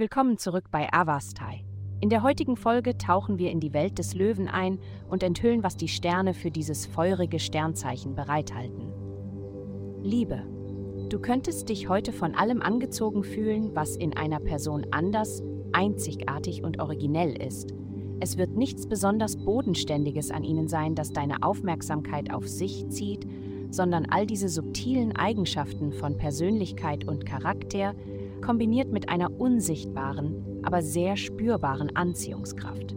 Willkommen 0.00 0.38
zurück 0.38 0.70
bei 0.70 0.90
Avastai. 0.90 1.62
In 2.00 2.08
der 2.08 2.22
heutigen 2.22 2.56
Folge 2.56 2.96
tauchen 2.96 3.36
wir 3.36 3.50
in 3.50 3.60
die 3.60 3.74
Welt 3.74 3.98
des 3.98 4.14
Löwen 4.14 4.48
ein 4.48 4.78
und 5.10 5.22
enthüllen, 5.22 5.62
was 5.62 5.76
die 5.76 5.88
Sterne 5.88 6.32
für 6.32 6.50
dieses 6.50 6.86
feurige 6.86 7.38
Sternzeichen 7.38 8.14
bereithalten. 8.14 8.94
Liebe. 10.02 10.42
Du 11.10 11.18
könntest 11.18 11.68
dich 11.68 11.90
heute 11.90 12.14
von 12.14 12.34
allem 12.34 12.62
angezogen 12.62 13.24
fühlen, 13.24 13.72
was 13.74 13.94
in 13.94 14.16
einer 14.16 14.40
Person 14.40 14.86
anders, 14.90 15.42
einzigartig 15.72 16.64
und 16.64 16.80
originell 16.80 17.36
ist. 17.36 17.74
Es 18.20 18.38
wird 18.38 18.56
nichts 18.56 18.86
besonders 18.86 19.36
Bodenständiges 19.36 20.30
an 20.30 20.44
ihnen 20.44 20.68
sein, 20.68 20.94
das 20.94 21.12
deine 21.12 21.42
Aufmerksamkeit 21.42 22.32
auf 22.32 22.48
sich 22.48 22.88
zieht, 22.88 23.26
sondern 23.68 24.06
all 24.06 24.26
diese 24.26 24.48
subtilen 24.48 25.14
Eigenschaften 25.14 25.92
von 25.92 26.16
Persönlichkeit 26.16 27.06
und 27.06 27.26
Charakter, 27.26 27.94
kombiniert 28.40 28.92
mit 28.92 29.08
einer 29.08 29.30
unsichtbaren, 29.40 30.60
aber 30.62 30.82
sehr 30.82 31.16
spürbaren 31.16 31.94
Anziehungskraft. 31.94 32.96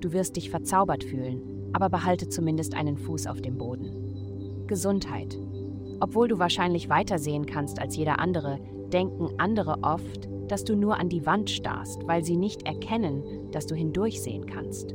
Du 0.00 0.12
wirst 0.12 0.36
dich 0.36 0.50
verzaubert 0.50 1.04
fühlen, 1.04 1.42
aber 1.72 1.88
behalte 1.88 2.28
zumindest 2.28 2.74
einen 2.74 2.96
Fuß 2.96 3.26
auf 3.26 3.40
dem 3.40 3.58
Boden. 3.58 4.64
Gesundheit. 4.66 5.38
Obwohl 6.00 6.28
du 6.28 6.38
wahrscheinlich 6.38 6.88
weiter 6.88 7.18
sehen 7.18 7.46
kannst 7.46 7.80
als 7.80 7.96
jeder 7.96 8.18
andere, 8.18 8.58
denken 8.92 9.30
andere 9.38 9.78
oft, 9.82 10.28
dass 10.48 10.64
du 10.64 10.76
nur 10.76 10.98
an 10.98 11.08
die 11.08 11.26
Wand 11.26 11.50
starrst, 11.50 12.06
weil 12.06 12.24
sie 12.24 12.36
nicht 12.36 12.66
erkennen, 12.66 13.50
dass 13.50 13.66
du 13.66 13.74
hindurchsehen 13.74 14.46
kannst. 14.46 14.94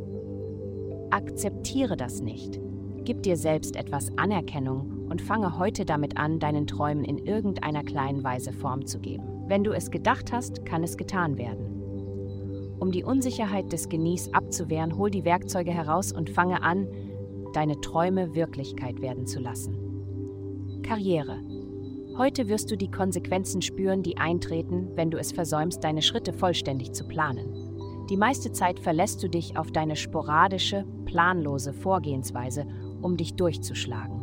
Akzeptiere 1.10 1.98
das 1.98 2.22
nicht. 2.22 2.60
Gib 3.04 3.24
dir 3.24 3.36
selbst 3.36 3.76
etwas 3.76 4.16
Anerkennung 4.18 5.08
und 5.10 5.22
fange 5.22 5.58
heute 5.58 5.86
damit 5.86 6.18
an, 6.18 6.40
deinen 6.40 6.68
Träumen 6.68 7.04
in 7.04 7.18
irgendeiner 7.18 7.84
kleinen 7.84 8.24
Weise 8.24 8.54
Form 8.54 8.86
zu 8.86 9.00
geben. 9.00 9.41
Wenn 9.52 9.66
du 9.66 9.74
es 9.74 9.92
gedacht 9.92 10.32
hast, 10.32 10.66
kann 10.66 10.82
es 10.82 10.96
getan 10.96 11.38
werden. 11.38 12.78
Um 12.80 12.90
die 12.94 13.04
Unsicherheit 13.04 13.74
des 13.74 13.90
Genies 13.90 14.34
abzuwehren, 14.34 14.98
hol 14.98 15.12
die 15.12 15.26
Werkzeuge 15.26 15.72
heraus 15.72 16.14
und 16.14 16.30
fange 16.30 16.64
an, 16.64 16.88
deine 17.54 17.82
Träume 17.82 18.34
Wirklichkeit 18.34 19.02
werden 19.02 19.28
zu 19.28 19.42
lassen. 19.42 20.80
Karriere. 20.84 21.42
Heute 22.18 22.48
wirst 22.48 22.72
du 22.72 22.78
die 22.78 22.90
Konsequenzen 22.90 23.62
spüren, 23.62 24.04
die 24.04 24.16
eintreten, 24.16 24.88
wenn 24.96 25.12
du 25.12 25.18
es 25.18 25.34
versäumst, 25.34 25.84
deine 25.84 26.02
Schritte 26.02 26.32
vollständig 26.32 26.94
zu 26.94 27.06
planen. 27.06 28.08
Die 28.10 28.16
meiste 28.16 28.54
Zeit 28.54 28.80
verlässt 28.80 29.22
du 29.22 29.28
dich 29.28 29.58
auf 29.58 29.70
deine 29.74 29.98
sporadische, 29.98 30.86
planlose 31.04 31.74
Vorgehensweise, 31.74 32.66
um 33.02 33.18
dich 33.18 33.36
durchzuschlagen. 33.36 34.21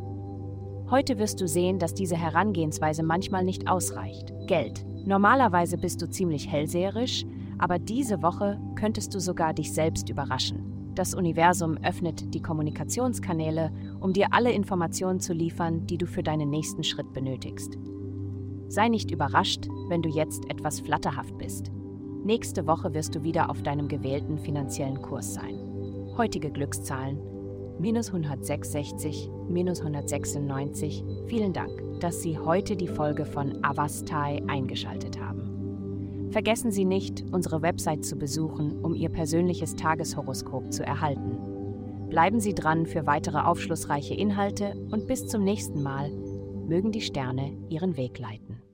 Heute 0.91 1.19
wirst 1.19 1.42
du 1.42 1.47
sehen, 1.47 1.78
dass 1.78 1.92
diese 1.92 2.17
Herangehensweise 2.17 3.03
manchmal 3.03 3.44
nicht 3.44 3.69
ausreicht. 3.69 4.33
Geld. 4.47 4.86
Normalerweise 5.05 5.77
bist 5.77 6.00
du 6.00 6.08
ziemlich 6.08 6.50
hellseherisch, 6.50 7.27
aber 7.58 7.78
diese 7.78 8.22
Woche 8.22 8.58
könntest 8.75 9.14
du 9.14 9.20
sogar 9.20 9.53
dich 9.53 9.75
selbst 9.75 10.09
überraschen. 10.09 10.92
Das 10.94 11.12
Universum 11.12 11.77
öffnet 11.84 12.33
die 12.33 12.41
Kommunikationskanäle, 12.41 13.70
um 14.00 14.14
dir 14.14 14.28
alle 14.33 14.50
Informationen 14.50 15.20
zu 15.20 15.34
liefern, 15.34 15.86
die 15.86 15.98
du 15.98 16.06
für 16.06 16.22
deinen 16.22 16.48
nächsten 16.48 16.83
Schritt 16.83 17.12
benötigst. 17.12 17.77
Sei 18.69 18.89
nicht 18.89 19.11
überrascht, 19.11 19.69
wenn 19.89 20.00
du 20.00 20.09
jetzt 20.09 20.50
etwas 20.50 20.81
flatterhaft 20.81 21.36
bist. 21.36 21.70
Nächste 22.25 22.66
Woche 22.66 22.94
wirst 22.94 23.14
du 23.14 23.22
wieder 23.22 23.50
auf 23.50 23.62
deinem 23.62 23.89
gewählten 23.89 24.39
finanziellen 24.39 25.03
Kurs 25.03 25.34
sein. 25.34 25.59
Heutige 26.16 26.50
Glückszahlen 26.50 27.19
minus 27.79 28.09
166, 28.09 29.31
minus 29.48 29.81
196. 29.81 31.05
Vielen 31.27 31.53
Dank, 31.53 31.71
dass 32.01 32.23
Sie 32.23 32.39
heute 32.39 32.77
die 32.77 32.89
Folge 32.89 33.25
von 33.25 33.65
Avastai 33.65 34.43
eingeschaltet 34.47 35.21
haben. 35.21 36.29
Vergessen 36.31 36.71
Sie 36.71 36.84
nicht, 36.84 37.25
unsere 37.33 37.62
Website 37.62 38.05
zu 38.05 38.17
besuchen, 38.17 38.84
um 38.84 38.94
Ihr 38.94 39.09
persönliches 39.09 39.77
Tageshoroskop 39.77 40.72
zu 40.72 40.84
erhalten. 40.84 41.38
Bleiben 42.11 42.41
Sie 42.41 42.55
dran 42.55 42.87
für 42.87 43.06
weitere 43.06 43.38
aufschlussreiche 43.38 44.15
Inhalte 44.15 44.75
und 44.91 45.06
bis 45.06 45.27
zum 45.27 45.44
nächsten 45.44 45.83
Mal 45.83 46.11
mögen 46.67 46.93
die 46.93 47.00
Sterne 47.00 47.56
Ihren 47.69 47.97
Weg 47.97 48.19
leiten. 48.19 48.68